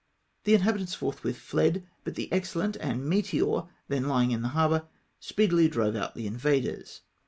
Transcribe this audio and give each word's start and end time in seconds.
The 0.45 0.55
inhabitants 0.55 0.95
forthwith 0.95 1.37
fled; 1.37 1.85
but 2.03 2.15
the 2.15 2.31
Excellent 2.33 2.75
and 2.77 3.01
Meteor^ 3.01 3.69
then 3.87 4.07
lying 4.07 4.31
in 4.31 4.41
the 4.41 4.47
harbour, 4.57 4.87
speedily 5.19 5.67
drove 5.67 5.95
out 5.95 6.15
the 6.15 6.25
invaders. 6.25 7.01